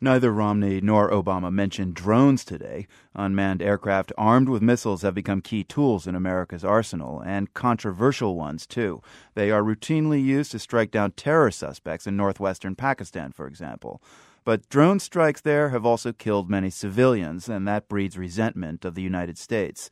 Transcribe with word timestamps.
Neither 0.00 0.30
Romney 0.30 0.80
nor 0.80 1.10
Obama 1.10 1.52
mentioned 1.52 1.94
drones 1.94 2.44
today. 2.44 2.86
Unmanned 3.16 3.60
aircraft 3.60 4.12
armed 4.16 4.48
with 4.48 4.62
missiles 4.62 5.02
have 5.02 5.14
become 5.14 5.40
key 5.40 5.64
tools 5.64 6.06
in 6.06 6.14
America's 6.14 6.64
arsenal, 6.64 7.20
and 7.20 7.52
controversial 7.52 8.36
ones, 8.36 8.64
too. 8.64 9.02
They 9.34 9.50
are 9.50 9.62
routinely 9.62 10.22
used 10.22 10.52
to 10.52 10.60
strike 10.60 10.92
down 10.92 11.12
terror 11.12 11.50
suspects 11.50 12.06
in 12.06 12.16
northwestern 12.16 12.76
Pakistan, 12.76 13.32
for 13.32 13.48
example. 13.48 14.00
But 14.44 14.68
drone 14.68 15.00
strikes 15.00 15.40
there 15.40 15.70
have 15.70 15.84
also 15.84 16.12
killed 16.12 16.48
many 16.48 16.70
civilians, 16.70 17.48
and 17.48 17.66
that 17.66 17.88
breeds 17.88 18.16
resentment 18.16 18.84
of 18.84 18.94
the 18.94 19.02
United 19.02 19.36
States. 19.36 19.90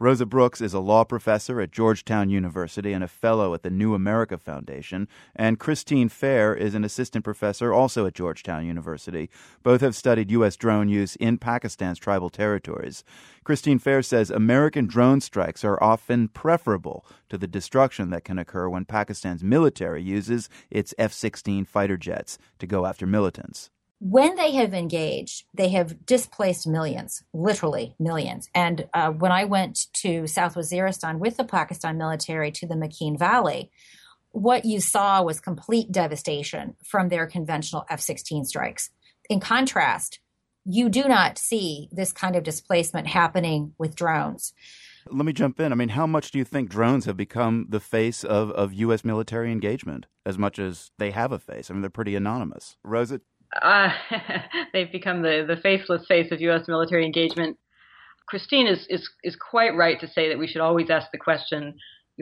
Rosa 0.00 0.26
Brooks 0.26 0.60
is 0.60 0.74
a 0.74 0.78
law 0.78 1.02
professor 1.02 1.60
at 1.60 1.72
Georgetown 1.72 2.30
University 2.30 2.92
and 2.92 3.02
a 3.02 3.08
fellow 3.08 3.52
at 3.52 3.64
the 3.64 3.70
New 3.70 3.94
America 3.94 4.38
Foundation, 4.38 5.08
and 5.34 5.58
Christine 5.58 6.08
Fair 6.08 6.54
is 6.54 6.76
an 6.76 6.84
assistant 6.84 7.24
professor 7.24 7.74
also 7.74 8.06
at 8.06 8.14
Georgetown 8.14 8.64
University. 8.64 9.28
Both 9.64 9.80
have 9.80 9.96
studied 9.96 10.30
U.S. 10.30 10.54
drone 10.54 10.88
use 10.88 11.16
in 11.16 11.36
Pakistan's 11.36 11.98
tribal 11.98 12.30
territories. 12.30 13.02
Christine 13.42 13.80
Fair 13.80 14.00
says 14.02 14.30
American 14.30 14.86
drone 14.86 15.20
strikes 15.20 15.64
are 15.64 15.82
often 15.82 16.28
preferable 16.28 17.04
to 17.28 17.36
the 17.36 17.48
destruction 17.48 18.10
that 18.10 18.24
can 18.24 18.38
occur 18.38 18.68
when 18.68 18.84
Pakistan's 18.84 19.42
military 19.42 20.00
uses 20.00 20.48
its 20.70 20.94
F 20.96 21.12
16 21.12 21.64
fighter 21.64 21.96
jets 21.96 22.38
to 22.60 22.68
go 22.68 22.86
after 22.86 23.04
militants 23.04 23.70
when 24.00 24.36
they 24.36 24.52
have 24.52 24.74
engaged, 24.74 25.44
they 25.52 25.70
have 25.70 26.06
displaced 26.06 26.66
millions, 26.66 27.22
literally 27.32 27.94
millions. 27.98 28.48
And 28.54 28.88
uh, 28.94 29.10
when 29.10 29.32
I 29.32 29.44
went 29.44 29.86
to 29.94 30.26
South 30.26 30.54
Waziristan 30.54 31.18
with 31.18 31.36
the 31.36 31.44
Pakistan 31.44 31.98
military 31.98 32.52
to 32.52 32.66
the 32.66 32.76
Makhin 32.76 33.18
Valley, 33.18 33.70
what 34.30 34.64
you 34.64 34.80
saw 34.80 35.22
was 35.22 35.40
complete 35.40 35.90
devastation 35.90 36.76
from 36.84 37.08
their 37.08 37.26
conventional 37.26 37.84
F 37.90 38.00
16 38.00 38.44
strikes. 38.44 38.90
In 39.28 39.40
contrast, 39.40 40.20
you 40.64 40.88
do 40.88 41.04
not 41.04 41.38
see 41.38 41.88
this 41.90 42.12
kind 42.12 42.36
of 42.36 42.44
displacement 42.44 43.08
happening 43.08 43.74
with 43.78 43.96
drones. 43.96 44.52
Let 45.10 45.24
me 45.24 45.32
jump 45.32 45.58
in. 45.58 45.72
I 45.72 45.74
mean, 45.74 45.88
how 45.90 46.06
much 46.06 46.30
do 46.30 46.38
you 46.38 46.44
think 46.44 46.68
drones 46.68 47.06
have 47.06 47.16
become 47.16 47.66
the 47.70 47.80
face 47.80 48.22
of, 48.22 48.50
of 48.50 48.74
U.S. 48.74 49.04
military 49.04 49.50
engagement 49.50 50.06
as 50.26 50.36
much 50.36 50.58
as 50.58 50.90
they 50.98 51.10
have 51.12 51.32
a 51.32 51.38
face? 51.38 51.70
I 51.70 51.74
mean, 51.74 51.80
they're 51.80 51.90
pretty 51.90 52.14
anonymous. 52.14 52.76
Rosa, 52.84 53.22
uh, 53.60 53.90
they've 54.72 54.92
become 54.92 55.22
the, 55.22 55.44
the 55.46 55.60
faceless 55.60 56.06
face 56.06 56.30
of 56.32 56.40
U.S. 56.40 56.68
military 56.68 57.04
engagement. 57.04 57.56
Christine 58.26 58.66
is, 58.66 58.86
is, 58.90 59.08
is 59.24 59.36
quite 59.36 59.74
right 59.74 59.98
to 60.00 60.08
say 60.08 60.28
that 60.28 60.38
we 60.38 60.46
should 60.46 60.60
always 60.60 60.90
ask 60.90 61.10
the 61.10 61.18
question 61.18 61.74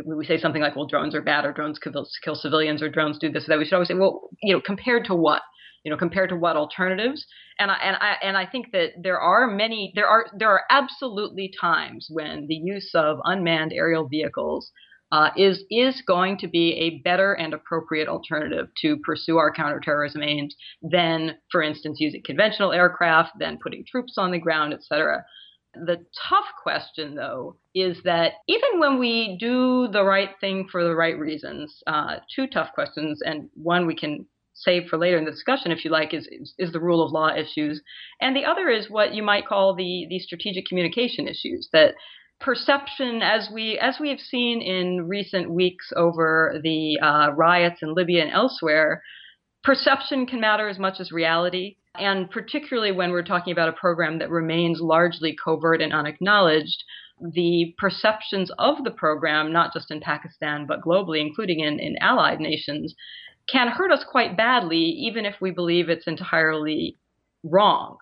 we 0.05 0.27
say 0.27 0.39
something 0.39 0.61
like, 0.61 0.77
well, 0.77 0.87
drones 0.87 1.15
are 1.15 1.23
bad 1.23 1.45
or 1.45 1.53
drones 1.53 1.79
kill, 1.79 2.07
kill 2.23 2.35
civilians 2.35 2.83
or 2.83 2.89
drones 2.89 3.19
do 3.19 3.31
this 3.31 3.45
or 3.45 3.49
that, 3.49 3.59
we 3.59 3.65
should 3.65 3.75
always 3.75 3.89
say, 3.89 3.95
well, 3.95 4.29
you 4.43 4.55
know, 4.55 4.61
compared 4.61 5.05
to 5.07 5.15
what? 5.15 5.43
You 5.85 5.91
know, 5.91 5.97
compared 5.97 6.31
to 6.31 6.37
what 6.37 6.57
alternatives? 6.57 7.25
And 7.59 7.71
I, 7.71 7.77
and 7.77 7.97
I, 7.97 8.17
and 8.23 8.37
I 8.37 8.47
think 8.47 8.73
that 8.73 8.91
there 9.01 9.21
are 9.21 9.47
many, 9.47 9.93
there 9.95 10.09
are, 10.09 10.27
there 10.37 10.51
are 10.51 10.65
absolutely 10.69 11.53
times 11.59 12.09
when 12.11 12.47
the 12.49 12.57
use 12.57 12.91
of 12.95 13.19
unmanned 13.25 13.73
aerial 13.73 14.09
vehicles 14.09 14.71
uh, 15.13 15.31
is 15.37 15.65
is 15.71 16.03
going 16.07 16.37
to 16.39 16.49
be 16.49 16.73
a 16.75 16.99
better 17.03 17.35
and 17.35 17.55
appropriate 17.55 18.09
alternative 18.09 18.69
to 18.83 18.97
pursue 18.99 19.39
our 19.39 19.53
counterterrorism 19.53 20.23
aims 20.23 20.57
than, 20.83 21.37
for 21.51 21.63
instance, 21.63 21.99
using 22.01 22.23
conventional 22.25 22.73
aircraft, 22.73 23.31
than 23.39 23.59
putting 23.63 23.85
troops 23.85 24.15
on 24.19 24.33
the 24.33 24.39
ground, 24.39 24.73
et 24.73 24.83
cetera. 24.83 25.25
The 25.75 26.05
tough 26.29 26.47
question, 26.63 27.15
though, 27.15 27.57
is 27.75 27.99
that 28.05 28.33
even 28.49 28.81
when 28.81 28.99
we 28.99 29.37
do 29.39 29.89
the 29.93 30.05
right 30.05 30.31
thing 30.41 30.69
for 30.73 30.83
the 30.83 30.95
right 30.95 31.19
reasons, 31.19 31.83
uh, 31.87 32.17
two 32.35 32.47
tough 32.47 32.71
questions, 32.75 33.21
and 33.25 33.51
one 33.55 33.87
we 33.87 33.95
can 33.95 34.27
save 34.55 34.89
for 34.89 34.97
later 34.97 35.19
in 35.19 35.27
the 35.27 35.31
discussion, 35.31 35.71
if 35.71 35.85
you 35.85 35.91
like, 35.91 36.15
is, 36.15 36.27
is, 36.33 36.55
is 36.59 36.73
the 36.73 36.81
rule 36.81 37.05
of 37.05 37.13
law 37.13 37.29
issues, 37.29 37.83
and 38.23 38.35
the 38.35 38.47
other 38.47 38.71
is 38.71 38.89
what 38.89 39.15
you 39.15 39.23
might 39.23 39.47
call 39.47 39.75
the 39.75 40.07
the 40.09 40.19
strategic 40.19 40.65
communication 40.67 41.29
issues 41.29 41.69
that 41.75 41.95
perception 42.41 43.23
as 43.23 43.49
we 43.53 43.79
as 43.79 43.99
we 43.99 44.11
have 44.11 44.21
seen 44.21 44.61
in 44.61 45.09
recent 45.09 45.51
weeks 45.51 45.93
over 45.97 46.61
the 46.63 46.99
uh, 47.01 47.33
riots 47.35 47.83
in 47.83 47.95
Libya 47.95 48.23
and 48.25 48.33
elsewhere, 48.33 49.03
perception 49.65 50.27
can 50.27 50.41
matter 50.41 50.69
as 50.69 50.79
much 50.79 51.01
as 51.01 51.13
reality. 51.13 51.77
And 51.99 52.31
particularly 52.31 52.93
when 52.93 53.11
we're 53.11 53.23
talking 53.23 53.53
about 53.53 53.71
a 53.71 53.73
program 53.73 54.19
that 54.19 54.31
remains 54.31 54.81
largely 54.81 55.37
covert 55.43 55.81
and 55.81 55.95
unacknowledged, 55.95 56.85
the 57.21 57.75
perceptions 57.79 58.51
of 58.59 58.85
the 58.85 58.91
program, 58.91 59.53
not 59.53 59.73
just 59.73 59.91
in 59.91 60.01
Pakistan, 60.01 60.67
but 60.67 60.83
globally, 60.83 61.21
including 61.21 61.61
in, 61.61 61.81
in 61.81 61.97
allied 62.01 62.41
nations, 62.41 62.95
can 63.49 63.69
hurt 63.69 63.91
us 63.91 64.05
quite 64.05 64.37
badly, 64.37 64.79
even 64.79 65.25
if 65.25 65.37
we 65.41 65.51
believe 65.51 65.89
it's 65.89 66.07
entirely 66.07 66.97
wrong. 67.43 67.97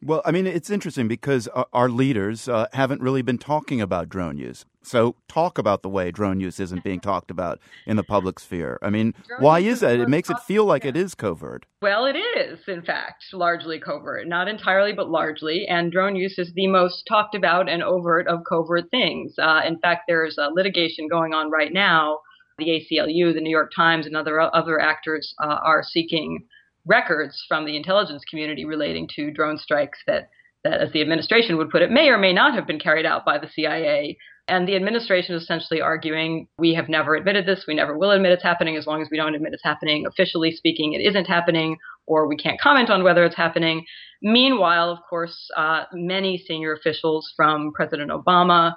Well, 0.00 0.22
I 0.24 0.30
mean, 0.30 0.46
it's 0.46 0.70
interesting 0.70 1.08
because 1.08 1.48
our 1.72 1.88
leaders 1.88 2.48
uh, 2.48 2.68
haven't 2.72 3.02
really 3.02 3.22
been 3.22 3.38
talking 3.38 3.80
about 3.80 4.08
drone 4.08 4.38
use. 4.38 4.64
So, 4.80 5.16
talk 5.26 5.58
about 5.58 5.82
the 5.82 5.88
way 5.88 6.12
drone 6.12 6.38
use 6.38 6.60
isn't 6.60 6.84
being 6.84 7.00
talked 7.00 7.32
about 7.32 7.58
in 7.84 7.96
the 7.96 8.04
public 8.04 8.38
sphere. 8.38 8.78
I 8.80 8.90
mean, 8.90 9.12
drone 9.26 9.42
why 9.42 9.58
is 9.58 9.80
that? 9.80 9.98
It 9.98 10.08
makes 10.08 10.30
it 10.30 10.38
feel 10.46 10.64
like 10.64 10.84
it 10.84 10.96
is 10.96 11.16
covert. 11.16 11.66
Well, 11.82 12.06
it 12.06 12.16
is, 12.16 12.60
in 12.68 12.82
fact, 12.82 13.24
largely 13.32 13.80
covert. 13.80 14.28
Not 14.28 14.46
entirely, 14.46 14.92
but 14.92 15.10
largely. 15.10 15.66
And 15.68 15.90
drone 15.90 16.14
use 16.14 16.38
is 16.38 16.52
the 16.54 16.68
most 16.68 17.04
talked 17.08 17.34
about 17.34 17.68
and 17.68 17.82
overt 17.82 18.28
of 18.28 18.44
covert 18.48 18.90
things. 18.92 19.34
Uh, 19.36 19.62
in 19.66 19.80
fact, 19.80 20.02
there's 20.06 20.38
a 20.38 20.48
litigation 20.54 21.08
going 21.08 21.34
on 21.34 21.50
right 21.50 21.72
now. 21.72 22.20
The 22.58 22.66
ACLU, 22.66 23.34
the 23.34 23.40
New 23.40 23.50
York 23.50 23.72
Times, 23.74 24.06
and 24.06 24.16
other 24.16 24.40
other 24.40 24.80
actors 24.80 25.34
uh, 25.42 25.58
are 25.62 25.82
seeking 25.82 26.46
records 26.86 27.44
from 27.48 27.64
the 27.64 27.76
intelligence 27.76 28.22
community 28.28 28.64
relating 28.64 29.08
to 29.16 29.30
drone 29.30 29.58
strikes 29.58 29.98
that, 30.06 30.30
that, 30.64 30.80
as 30.80 30.92
the 30.92 31.02
administration 31.02 31.56
would 31.56 31.70
put 31.70 31.82
it, 31.82 31.90
may 31.90 32.08
or 32.08 32.18
may 32.18 32.32
not 32.32 32.54
have 32.54 32.66
been 32.66 32.78
carried 32.78 33.06
out 33.06 33.24
by 33.24 33.38
the 33.38 33.48
CIA. 33.48 34.16
And 34.48 34.66
the 34.66 34.76
administration 34.76 35.34
is 35.34 35.42
essentially 35.42 35.82
arguing 35.82 36.48
we 36.58 36.72
have 36.72 36.88
never 36.88 37.14
admitted 37.14 37.44
this, 37.44 37.64
we 37.68 37.74
never 37.74 37.98
will 37.98 38.12
admit 38.12 38.32
it's 38.32 38.42
happening 38.42 38.76
as 38.76 38.86
long 38.86 39.02
as 39.02 39.08
we 39.10 39.18
don't 39.18 39.34
admit 39.34 39.52
it's 39.52 39.62
happening. 39.62 40.06
Officially 40.06 40.52
speaking, 40.52 40.94
it 40.94 41.00
isn't 41.00 41.26
happening, 41.26 41.76
or 42.06 42.26
we 42.26 42.36
can't 42.36 42.60
comment 42.60 42.88
on 42.88 43.04
whether 43.04 43.24
it's 43.24 43.36
happening. 43.36 43.84
Meanwhile, 44.22 44.90
of 44.90 44.98
course, 45.08 45.50
uh, 45.54 45.84
many 45.92 46.38
senior 46.38 46.72
officials 46.72 47.30
from 47.36 47.72
President 47.74 48.10
Obama 48.10 48.74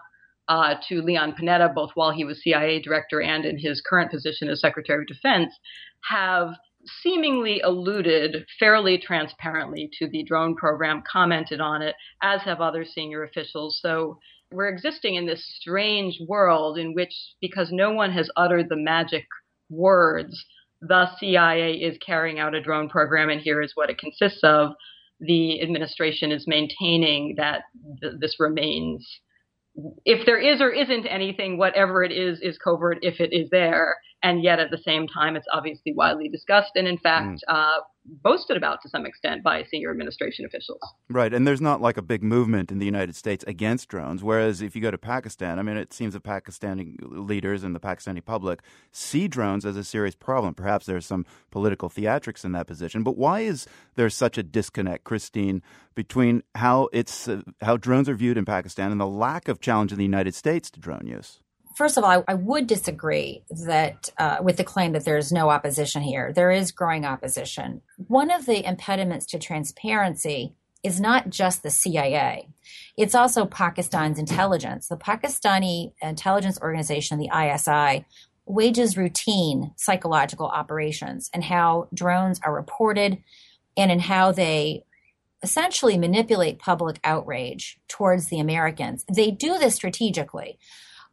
uh, 0.49 0.75
to 0.89 1.01
Leon 1.01 1.35
Panetta, 1.39 1.73
both 1.73 1.91
while 1.95 2.11
he 2.11 2.25
was 2.25 2.43
CIA 2.43 2.81
director 2.81 3.21
and 3.21 3.45
in 3.45 3.57
his 3.57 3.81
current 3.87 4.11
position 4.11 4.49
as 4.49 4.59
Secretary 4.59 5.03
of 5.03 5.07
Defense, 5.07 5.53
have 6.09 6.49
seemingly 7.01 7.61
alluded 7.61 8.45
fairly 8.59 8.97
transparently 8.97 9.89
to 9.99 10.07
the 10.07 10.23
drone 10.23 10.55
program, 10.55 11.03
commented 11.09 11.59
on 11.61 11.81
it, 11.81 11.95
as 12.21 12.41
have 12.41 12.61
other 12.61 12.85
senior 12.85 13.23
officials. 13.23 13.79
So 13.81 14.19
we're 14.51 14.69
existing 14.69 15.15
in 15.15 15.25
this 15.25 15.45
strange 15.59 16.19
world 16.27 16.77
in 16.77 16.93
which, 16.93 17.13
because 17.39 17.71
no 17.71 17.91
one 17.91 18.11
has 18.11 18.29
uttered 18.35 18.69
the 18.69 18.75
magic 18.75 19.25
words, 19.69 20.45
the 20.81 21.15
CIA 21.17 21.73
is 21.73 21.97
carrying 22.05 22.39
out 22.39 22.55
a 22.55 22.61
drone 22.61 22.89
program, 22.89 23.29
and 23.29 23.39
here 23.39 23.61
is 23.61 23.71
what 23.75 23.89
it 23.89 23.97
consists 23.97 24.43
of. 24.43 24.71
The 25.19 25.61
administration 25.61 26.31
is 26.31 26.47
maintaining 26.47 27.35
that 27.37 27.63
th- 28.01 28.15
this 28.19 28.37
remains 28.39 29.07
if 30.05 30.25
there 30.25 30.39
is 30.39 30.61
or 30.61 30.71
isn't 30.71 31.05
anything, 31.05 31.57
whatever 31.57 32.03
it 32.03 32.11
is, 32.11 32.39
is 32.41 32.57
covert 32.57 32.99
if 33.01 33.19
it 33.19 33.31
is 33.31 33.49
there. 33.51 33.95
And 34.23 34.43
yet 34.43 34.59
at 34.59 34.69
the 34.69 34.77
same 34.77 35.07
time, 35.07 35.35
it's 35.35 35.47
obviously 35.51 35.93
widely 35.93 36.29
discussed 36.29 36.71
and, 36.75 36.87
in 36.87 36.97
fact, 36.97 37.43
mm. 37.49 37.55
uh, 37.55 37.79
boasted 38.05 38.57
about 38.57 38.81
to 38.81 38.89
some 38.89 39.05
extent 39.05 39.43
by 39.43 39.63
senior 39.63 39.91
administration 39.91 40.45
officials. 40.45 40.79
Right. 41.09 41.33
And 41.33 41.47
there's 41.47 41.61
not 41.61 41.81
like 41.81 41.97
a 41.97 42.01
big 42.01 42.23
movement 42.23 42.71
in 42.71 42.79
the 42.79 42.85
United 42.85 43.15
States 43.15 43.43
against 43.47 43.89
drones. 43.89 44.23
Whereas 44.23 44.61
if 44.61 44.75
you 44.75 44.81
go 44.81 44.91
to 44.91 44.97
Pakistan, 44.97 45.59
I 45.59 45.63
mean, 45.63 45.77
it 45.77 45.93
seems 45.93 46.13
the 46.13 46.19
Pakistani 46.19 46.95
leaders 47.01 47.63
and 47.63 47.75
the 47.75 47.79
Pakistani 47.79 48.23
public 48.23 48.61
see 48.91 49.27
drones 49.27 49.65
as 49.65 49.75
a 49.75 49.83
serious 49.83 50.15
problem. 50.15 50.53
Perhaps 50.53 50.85
there's 50.85 51.05
some 51.05 51.25
political 51.49 51.89
theatrics 51.89 52.45
in 52.45 52.51
that 52.53 52.67
position. 52.67 53.03
But 53.03 53.17
why 53.17 53.41
is 53.41 53.67
there 53.95 54.09
such 54.09 54.37
a 54.37 54.43
disconnect, 54.43 55.03
Christine, 55.03 55.61
between 55.95 56.43
how 56.55 56.89
it's 56.93 57.27
uh, 57.27 57.41
how 57.61 57.77
drones 57.77 58.07
are 58.09 58.15
viewed 58.15 58.37
in 58.37 58.45
Pakistan 58.45 58.91
and 58.91 59.01
the 59.01 59.07
lack 59.07 59.47
of 59.47 59.59
challenge 59.59 59.91
in 59.91 59.97
the 59.97 60.03
United 60.03 60.35
States 60.35 60.69
to 60.71 60.79
drone 60.79 61.07
use? 61.07 61.39
First 61.81 61.97
of 61.97 62.03
all, 62.03 62.11
I, 62.11 62.23
I 62.27 62.33
would 62.35 62.67
disagree 62.67 63.43
that 63.49 64.11
uh, 64.19 64.37
with 64.39 64.57
the 64.57 64.63
claim 64.63 64.91
that 64.91 65.03
there's 65.03 65.31
no 65.31 65.49
opposition 65.49 66.03
here. 66.03 66.31
There 66.31 66.51
is 66.51 66.71
growing 66.71 67.05
opposition. 67.05 67.81
One 68.07 68.29
of 68.29 68.45
the 68.45 68.63
impediments 68.63 69.25
to 69.31 69.39
transparency 69.39 70.53
is 70.83 71.01
not 71.01 71.31
just 71.31 71.63
the 71.63 71.71
CIA. 71.71 72.49
It's 72.97 73.15
also 73.15 73.47
Pakistan's 73.47 74.19
intelligence. 74.19 74.89
The 74.89 74.95
Pakistani 74.95 75.93
intelligence 76.03 76.59
organization, 76.61 77.17
the 77.17 77.31
ISI, 77.35 78.05
wages 78.45 78.95
routine 78.95 79.71
psychological 79.75 80.49
operations 80.49 81.31
and 81.33 81.43
how 81.43 81.87
drones 81.95 82.39
are 82.43 82.53
reported 82.53 83.17
and 83.75 83.91
in 83.91 84.01
how 84.01 84.31
they 84.31 84.83
essentially 85.41 85.97
manipulate 85.97 86.59
public 86.59 86.99
outrage 87.03 87.79
towards 87.87 88.27
the 88.27 88.39
Americans. 88.39 89.03
They 89.11 89.31
do 89.31 89.57
this 89.57 89.73
strategically 89.73 90.59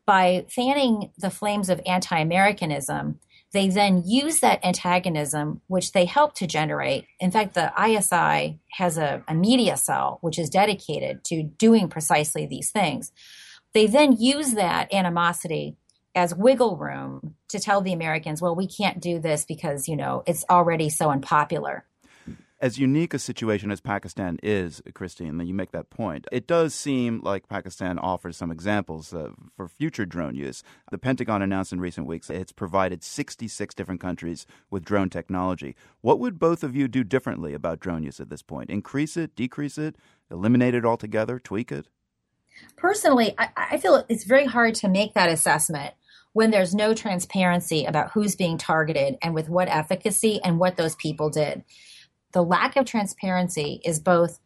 by 0.09 0.47
fanning 0.49 1.13
the 1.19 1.29
flames 1.29 1.69
of 1.69 1.83
anti 1.85 2.19
Americanism, 2.19 3.21
They 3.53 3.69
then 3.69 4.05
use 4.07 4.41
that 4.41 4.65
antagonism, 4.65 5.61
which 5.69 5.93
they 5.93 6.07
help 6.07 6.35
to 6.37 6.47
generate. 6.47 7.05
In 7.21 7.31
fact, 7.31 7.53
the 7.53 7.73
ISI 7.79 8.59
has 8.73 8.97
a, 8.97 9.23
a 9.29 9.35
media 9.35 9.77
cell 9.77 10.19
which 10.23 10.39
is 10.39 10.49
dedicated 10.51 11.25
to 11.25 11.43
doing 11.43 11.89
precisely 11.89 12.47
these 12.47 12.71
things. 12.71 13.13
They 13.75 13.87
then 13.87 14.13
use 14.13 14.53
that 14.53 14.93
animosity 14.93 15.77
as 16.15 16.35
wiggle 16.35 16.77
room 16.79 17.35
to 17.49 17.59
tell 17.59 17.83
the 17.83 17.93
Americans, 17.93 18.41
well, 18.41 18.57
we 18.57 18.67
can't 18.67 19.01
do 19.01 19.19
this 19.19 19.45
because, 19.45 19.89
you 19.89 19.97
know, 19.97 20.23
it's 20.27 20.45
already 20.49 20.89
so 20.89 21.11
unpopular. 21.11 21.85
As 22.61 22.77
unique 22.77 23.15
a 23.15 23.21
situation 23.21 23.71
as 23.71 23.81
Pakistan 23.81 24.37
is, 24.43 24.83
Christine, 24.93 25.39
that 25.39 25.45
you 25.45 25.55
make 25.55 25.71
that 25.71 25.91
point. 25.91 26.27
It 26.33 26.49
does 26.49 26.75
seem 26.75 27.21
like 27.23 27.49
Pakistan 27.49 28.01
offers 28.01 28.37
some 28.37 28.51
examples 28.51 29.15
uh, 29.15 29.31
for 29.57 29.69
future 29.69 30.05
drone 30.05 30.35
use. 30.35 30.65
The 30.91 30.99
Pentagon 30.99 31.41
announced 31.41 31.73
in 31.73 31.81
recent 31.81 32.09
weeks 32.09 32.27
that 32.27 32.37
it's 32.37 32.51
provided 32.51 33.05
66 33.05 33.77
different 33.77 34.01
countries 34.01 34.45
with 34.71 34.85
drone 34.85 35.09
technology. 35.09 35.77
What 36.01 36.19
would 36.19 36.41
both 36.41 36.65
of 36.65 36.75
you 36.75 36.89
do 36.89 37.05
differently 37.05 37.55
about 37.55 37.79
drone 37.79 38.03
use 38.03 38.19
at 38.19 38.29
this 38.29 38.43
point? 38.43 38.71
Increase 38.71 39.17
it, 39.17 39.37
decrease 39.37 39.79
it, 39.79 39.95
eliminate 40.29 40.75
it 40.75 40.85
altogether, 40.85 41.39
tweak 41.39 41.71
it? 41.71 41.87
Personally, 42.77 43.37
I, 43.39 43.51
I 43.57 43.77
feel 43.77 44.05
it's 44.09 44.25
very 44.25 44.47
hard 44.47 44.75
to 44.77 44.89
make 44.89 45.15
that 45.15 45.31
assessment 45.31 45.95
when 46.33 46.51
there's 46.51 46.75
no 46.75 46.93
transparency 46.93 47.85
about 47.85 48.11
who's 48.11 48.35
being 48.35 48.59
targeted 48.59 49.17
and 49.23 49.33
with 49.33 49.49
what 49.49 49.69
efficacy 49.69 50.41
and 50.43 50.59
what 50.59 50.77
those 50.77 50.97
people 50.97 51.31
did 51.31 51.63
the 52.33 52.43
lack 52.43 52.77
of 52.77 52.87
transparency 52.87 53.81
is 53.85 54.01
both 54.01 54.41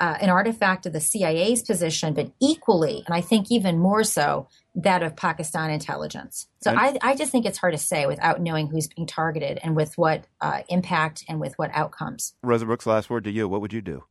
uh, 0.00 0.16
an 0.20 0.30
artifact 0.30 0.86
of 0.86 0.94
the 0.94 1.00
CIA's 1.00 1.62
position, 1.62 2.14
but 2.14 2.32
equally, 2.40 3.02
and 3.06 3.14
I 3.14 3.20
think 3.20 3.50
even 3.50 3.78
more 3.78 4.02
so, 4.02 4.48
that 4.74 5.02
of 5.02 5.14
Pakistan 5.14 5.70
intelligence. 5.70 6.46
So 6.62 6.72
I, 6.72 6.96
I, 7.02 7.14
just 7.14 7.32
think 7.32 7.44
it's 7.44 7.58
hard 7.58 7.74
to 7.74 7.78
say 7.78 8.06
without 8.06 8.40
knowing 8.40 8.68
who's 8.68 8.86
being 8.86 9.06
targeted 9.06 9.58
and 9.62 9.76
with 9.76 9.98
what 9.98 10.26
uh, 10.40 10.62
impact 10.68 11.24
and 11.28 11.40
with 11.40 11.54
what 11.58 11.70
outcomes. 11.74 12.34
Rosa 12.42 12.64
Brooks, 12.64 12.86
last 12.86 13.10
word 13.10 13.24
to 13.24 13.30
you. 13.30 13.46
What 13.48 13.60
would 13.60 13.72
you 13.72 13.82
do? 13.82 14.04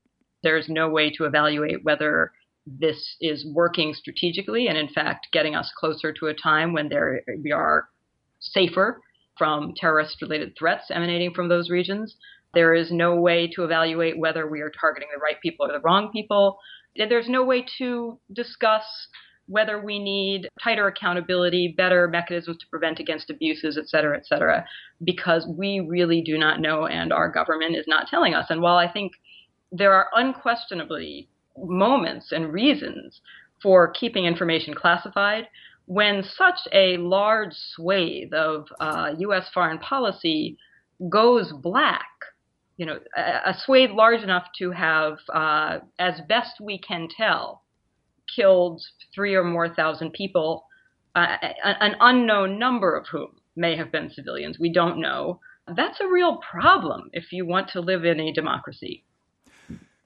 There's 0.44 0.70
no 0.70 0.90
way 0.90 1.12
to 1.12 1.26
evaluate 1.26 1.84
whether 1.84 2.34
this 2.68 3.16
is 3.20 3.48
working 3.52 3.94
strategically 3.94 4.68
and, 4.68 4.78
in 4.78 4.90
fact, 4.90 5.28
getting 5.32 5.56
us 5.56 5.72
closer 5.76 6.14
to 6.14 6.28
a 6.28 6.34
time 6.34 6.74
when 6.74 6.90
there 6.90 7.22
we 7.42 7.52
are 7.52 7.90
safer 8.40 9.02
from 9.38 9.74
terrorist 9.76 10.22
related 10.22 10.54
threats 10.58 10.92
emanating 10.92 11.34
from 11.34 11.48
those 11.48 11.70
regions. 11.70 12.16
There 12.54 12.74
is 12.74 12.92
no 12.92 13.16
way 13.16 13.48
to 13.56 13.64
evaluate 13.64 14.18
whether 14.18 14.48
we 14.48 14.62
are 14.62 14.72
targeting 14.72 15.10
the 15.14 15.22
right 15.22 15.40
people 15.42 15.66
or 15.68 15.72
the 15.72 15.82
wrong 15.82 16.12
people. 16.12 16.58
There's 16.96 17.30
no 17.30 17.44
way 17.44 17.66
to 17.78 18.20
discuss 18.34 18.84
whether 19.48 19.82
we 19.82 19.98
need 19.98 20.48
tighter 20.64 20.88
accountability, 20.88 21.74
better 21.76 22.08
mechanisms 22.08 22.58
to 22.58 22.68
prevent 22.70 23.00
against 23.00 23.32
abuses, 23.32 23.78
et 23.78 23.88
cetera, 23.88 24.16
et 24.16 24.26
cetera, 24.28 24.64
because 25.04 25.48
we 25.58 25.80
really 25.80 26.22
do 26.22 26.38
not 26.38 26.60
know 26.60 26.86
and 26.86 27.12
our 27.12 27.30
government 27.30 27.76
is 27.76 27.86
not 27.88 28.08
telling 28.08 28.36
us. 28.36 28.46
And 28.50 28.62
while 28.62 28.78
I 28.78 28.92
think 28.92 29.14
there 29.72 29.94
are 29.94 30.08
unquestionably 30.16 31.30
moments 31.58 32.32
and 32.32 32.54
reasons 32.54 33.22
for 33.62 33.92
keeping 33.92 34.26
information 34.26 34.74
classified, 34.74 35.48
when 35.86 36.24
such 36.24 36.60
a 36.72 36.98
large 36.98 37.54
swathe 37.54 38.34
of 38.34 38.68
uh, 38.80 39.16
U.S. 39.18 39.50
foreign 39.52 39.80
policy 39.80 40.58
goes 41.10 41.52
black, 41.52 42.06
you 42.80 42.86
know, 42.86 42.98
a, 43.18 43.50
a 43.50 43.56
swathe 43.66 43.92
large 43.92 44.24
enough 44.24 44.46
to 44.58 44.72
have, 44.72 45.18
uh, 45.34 45.80
as 46.00 46.22
best 46.30 46.62
we 46.62 46.80
can 46.80 47.10
tell, 47.16 47.64
killed 48.34 48.82
three 49.14 49.36
or 49.36 49.44
more 49.44 49.68
thousand 49.68 50.14
people, 50.14 50.66
uh, 51.14 51.36
an 51.66 51.96
unknown 52.00 52.58
number 52.58 52.96
of 52.96 53.06
whom 53.12 53.36
may 53.58 53.76
have 53.76 53.92
been 53.92 54.10
civilians. 54.10 54.58
We 54.60 54.72
don't 54.72 55.02
know. 55.02 55.42
That's 55.76 56.00
a 56.00 56.08
real 56.08 56.38
problem 56.38 57.10
if 57.12 57.34
you 57.34 57.46
want 57.46 57.68
to 57.72 57.82
live 57.82 58.06
in 58.06 58.22
a 58.22 58.32
democracy. 58.32 59.04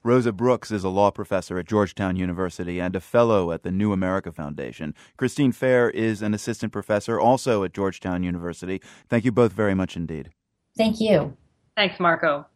Rosa 0.02 0.32
Brooks 0.32 0.72
is 0.72 0.84
a 0.84 0.90
law 0.90 1.12
professor 1.12 1.60
at 1.60 1.68
Georgetown 1.68 2.16
University 2.16 2.82
and 2.82 2.96
a 2.96 3.00
fellow 3.00 3.52
at 3.52 3.62
the 3.62 3.72
New 3.72 3.94
America 3.94 4.32
Foundation. 4.32 4.96
Christine 5.16 5.52
Fair 5.52 5.92
is 5.92 6.24
an 6.24 6.34
assistant 6.34 6.74
professor 6.74 7.20
also 7.20 7.64
at 7.64 7.72
Georgetown 7.72 8.24
University. 8.24 8.82
Thank 9.08 9.26
you 9.26 9.32
both 9.32 9.54
very 9.54 9.76
much 9.76 9.96
indeed. 9.96 10.32
Thank 10.76 11.00
you. 11.00 11.38
Thanks, 11.76 12.00
Marco. 12.00 12.48